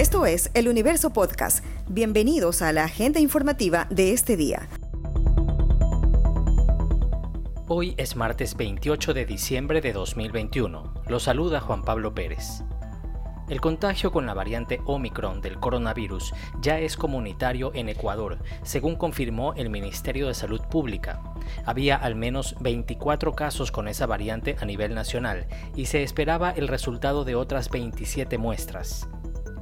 [0.00, 1.62] Esto es El Universo Podcast.
[1.86, 4.66] Bienvenidos a la agenda informativa de este día.
[7.68, 11.02] Hoy es martes 28 de diciembre de 2021.
[11.06, 12.62] Lo saluda Juan Pablo Pérez.
[13.50, 16.32] El contagio con la variante Omicron del coronavirus
[16.62, 21.22] ya es comunitario en Ecuador, según confirmó el Ministerio de Salud Pública.
[21.66, 25.46] Había al menos 24 casos con esa variante a nivel nacional
[25.76, 29.06] y se esperaba el resultado de otras 27 muestras.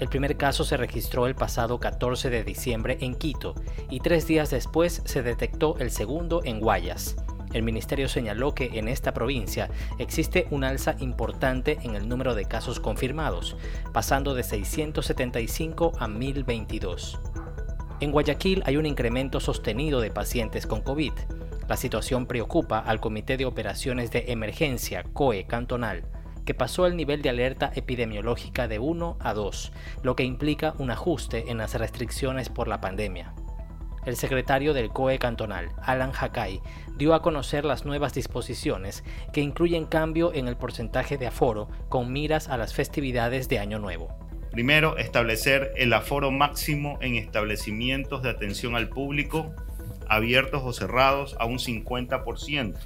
[0.01, 3.55] El primer caso se registró el pasado 14 de diciembre en Quito
[3.91, 7.17] y tres días después se detectó el segundo en Guayas.
[7.53, 12.45] El ministerio señaló que en esta provincia existe un alza importante en el número de
[12.45, 13.57] casos confirmados,
[13.93, 17.19] pasando de 675 a 1022.
[18.01, 21.13] En Guayaquil hay un incremento sostenido de pacientes con COVID.
[21.69, 26.05] La situación preocupa al Comité de Operaciones de Emergencia, COE cantonal,
[26.49, 29.71] que pasó el nivel de alerta epidemiológica de 1 a 2,
[30.03, 33.35] lo que implica un ajuste en las restricciones por la pandemia
[34.07, 36.63] el secretario del COE cantonal, Alan Hakai,
[36.97, 39.05] dio a conocer las nuevas disposiciones
[39.35, 43.79] que incluyen cambio en el porcentaje de aforo con miras a las festividades de Año
[43.79, 44.09] Nuevo.
[44.51, 49.55] Primero, establecer el aforo máximo en establecimientos de atención al público,
[50.09, 52.79] abiertos o cerrados, a un 50%,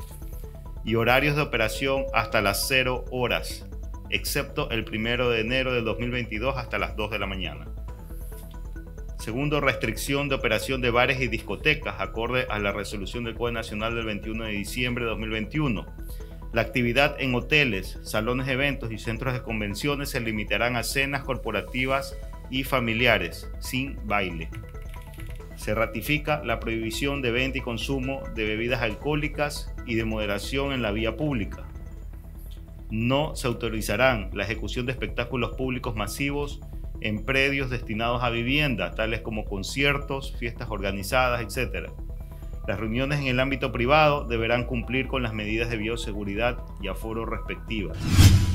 [0.85, 3.67] y horarios de operación hasta las 0 horas,
[4.11, 7.67] excepto el primero de enero de 2022 hasta las 2 de la mañana.
[9.19, 13.95] Segundo, restricción de operación de bares y discotecas, acorde a la resolución del COE Nacional
[13.95, 15.87] del 21 de diciembre de 2021.
[16.53, 22.17] La actividad en hoteles, salones eventos y centros de convenciones se limitarán a cenas corporativas
[22.51, 24.51] y familiares, sin baile.
[25.55, 30.83] Se ratifica la prohibición de venta y consumo de bebidas alcohólicas y de moderación en
[30.83, 31.67] la vía pública.
[32.91, 36.61] No se autorizarán la ejecución de espectáculos públicos masivos
[37.01, 41.91] en predios destinados a vivienda, tales como conciertos, fiestas organizadas, etc.
[42.67, 47.27] Las reuniones en el ámbito privado deberán cumplir con las medidas de bioseguridad y aforo
[47.27, 47.99] respectivas.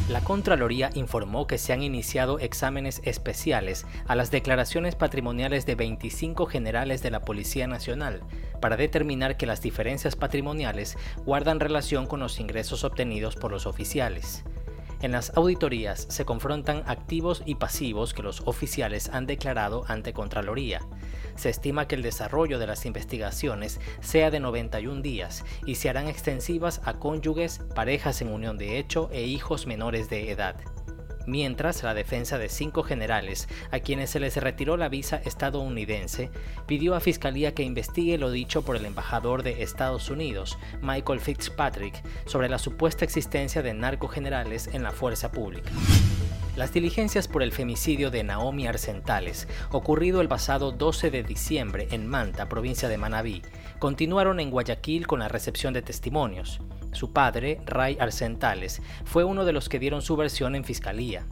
[0.07, 6.45] La Contraloría informó que se han iniciado exámenes especiales a las declaraciones patrimoniales de 25
[6.45, 8.21] generales de la Policía Nacional
[8.61, 14.45] para determinar que las diferencias patrimoniales guardan relación con los ingresos obtenidos por los oficiales.
[15.01, 20.81] En las auditorías se confrontan activos y pasivos que los oficiales han declarado ante Contraloría.
[21.35, 26.07] Se estima que el desarrollo de las investigaciones sea de 91 días y se harán
[26.07, 30.55] extensivas a cónyuges, parejas en unión de hecho e hijos menores de edad
[31.27, 36.31] mientras la defensa de cinco generales, a quienes se les retiró la visa estadounidense,
[36.65, 42.01] pidió a Fiscalía que investigue lo dicho por el embajador de Estados Unidos, Michael Fitzpatrick,
[42.25, 45.69] sobre la supuesta existencia de narcogenerales en la fuerza pública.
[46.57, 52.07] Las diligencias por el femicidio de Naomi Arcentales, ocurrido el pasado 12 de diciembre en
[52.07, 53.43] Manta, provincia de Manabí,
[53.77, 56.59] continuaron en Guayaquil con la recepción de testimonios.
[56.93, 61.27] Su padre, Ray Arcentales, fue uno de los que dieron su versión en fiscalía.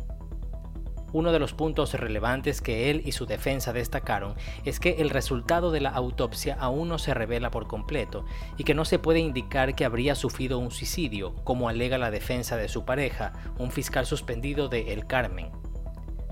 [1.14, 4.36] Uno de los puntos relevantes que él y su defensa destacaron
[4.66, 8.26] es que el resultado de la autopsia aún no se revela por completo
[8.58, 12.58] y que no se puede indicar que habría sufrido un suicidio, como alega la defensa
[12.58, 15.52] de su pareja, un fiscal suspendido de El Carmen.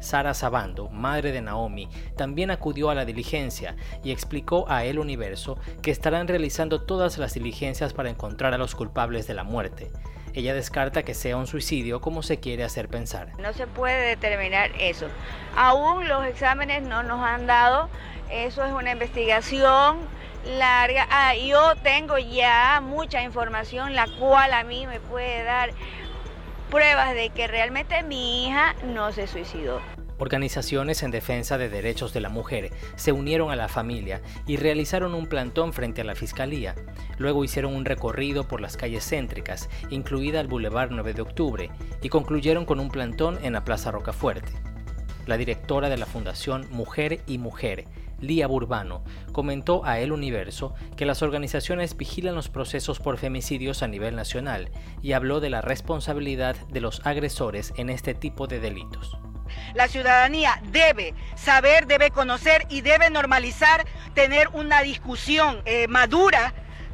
[0.03, 5.57] Sara Sabando, madre de Naomi, también acudió a la diligencia y explicó a El Universo
[5.81, 9.91] que estarán realizando todas las diligencias para encontrar a los culpables de la muerte.
[10.33, 13.29] Ella descarta que sea un suicidio como se quiere hacer pensar.
[13.37, 15.07] No se puede determinar eso.
[15.55, 17.87] Aún los exámenes no nos han dado.
[18.31, 19.99] Eso es una investigación
[20.57, 21.07] larga.
[21.11, 25.71] Ah, yo tengo ya mucha información la cual a mí me puede dar
[26.71, 29.81] pruebas de que realmente mi hija no se suicidó.
[30.23, 35.15] Organizaciones en defensa de derechos de la mujer se unieron a la familia y realizaron
[35.15, 36.75] un plantón frente a la fiscalía.
[37.17, 42.07] Luego hicieron un recorrido por las calles céntricas, incluida el Boulevard 9 de Octubre, y
[42.07, 44.53] concluyeron con un plantón en la Plaza Rocafuerte.
[45.25, 47.83] La directora de la Fundación Mujer y Mujer,
[48.21, 49.03] Lía Burbano,
[49.33, 54.71] comentó a El Universo que las organizaciones vigilan los procesos por femicidios a nivel nacional
[55.01, 59.17] y habló de la responsabilidad de los agresores en este tipo de delitos.
[59.73, 66.53] La ciudadanía debe saber, debe conocer y debe normalizar tener una discusión eh, madura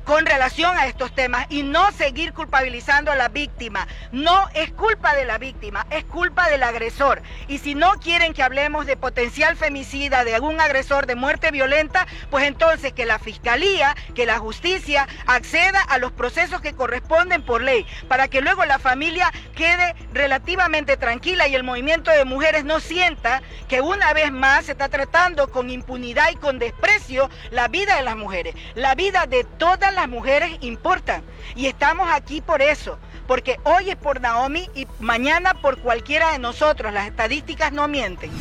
[0.10, 3.88] con relación a estos temas y no seguir culpabilizando a la víctima.
[4.12, 7.22] No es culpa de la víctima, es culpa del agresor.
[7.48, 12.08] Y si no quieren que hablemos de potencial femicida, de algún agresor, de muerte violenta,
[12.32, 17.62] pues entonces que la fiscalía, que la justicia acceda a los procesos que corresponden por
[17.62, 22.80] ley, para que luego la familia quede relativamente tranquila y el movimiento de mujeres no
[22.80, 27.98] sienta que una vez más se está tratando con impunidad y con desprecio la vida
[27.98, 28.56] de las mujeres.
[28.74, 31.22] La vida de todas las mujeres importa
[31.56, 32.98] y estamos aquí por eso,
[33.28, 36.94] porque hoy es por Naomi y mañana por cualquiera de nosotros.
[36.94, 38.32] Las estadísticas no mienten.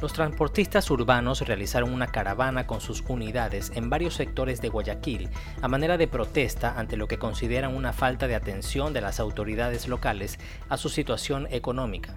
[0.00, 5.28] Los transportistas urbanos realizaron una caravana con sus unidades en varios sectores de Guayaquil
[5.60, 9.88] a manera de protesta ante lo que consideran una falta de atención de las autoridades
[9.88, 10.38] locales
[10.70, 12.16] a su situación económica.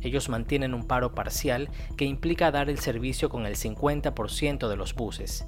[0.00, 4.94] Ellos mantienen un paro parcial que implica dar el servicio con el 50% de los
[4.94, 5.46] buses.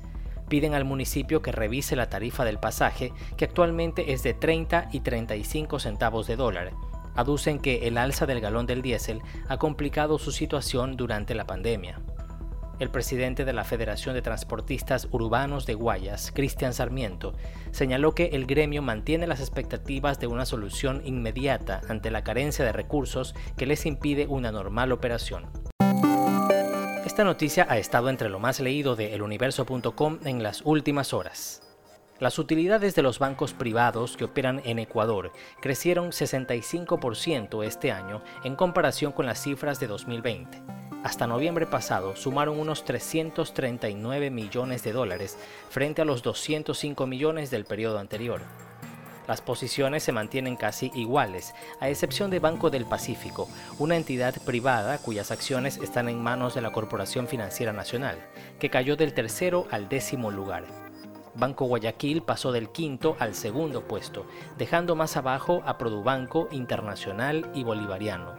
[0.53, 5.01] Piden al municipio que revise la tarifa del pasaje, que actualmente es de 30 y
[5.01, 6.73] 35 centavos de dólar,
[7.15, 12.03] aducen que el alza del galón del diésel ha complicado su situación durante la pandemia.
[12.81, 17.33] El presidente de la Federación de Transportistas Urbanos de Guayas, Cristian Sarmiento,
[17.71, 22.73] señaló que el gremio mantiene las expectativas de una solución inmediata ante la carencia de
[22.73, 25.47] recursos que les impide una normal operación.
[27.05, 31.61] Esta noticia ha estado entre lo más leído de eluniverso.com en las últimas horas.
[32.21, 38.55] Las utilidades de los bancos privados que operan en Ecuador crecieron 65% este año en
[38.55, 40.63] comparación con las cifras de 2020.
[41.03, 45.37] Hasta noviembre pasado sumaron unos 339 millones de dólares
[45.71, 48.43] frente a los 205 millones del periodo anterior.
[49.29, 53.49] Las posiciones se mantienen casi iguales, a excepción de Banco del Pacífico,
[53.79, 58.19] una entidad privada cuyas acciones están en manos de la Corporación Financiera Nacional,
[58.59, 60.65] que cayó del tercero al décimo lugar.
[61.35, 64.27] Banco Guayaquil pasó del quinto al segundo puesto,
[64.59, 68.35] dejando más abajo a Produbanco Internacional y Bolivariano.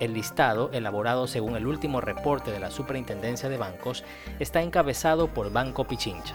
[0.00, 4.04] El listado, elaborado según el último reporte de la Superintendencia de Bancos,
[4.40, 6.34] está encabezado por Banco Pichincha.